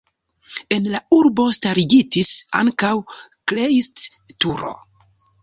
[0.77, 2.91] En la urbo starigitis ankaŭ
[3.53, 4.75] Kleist-turo.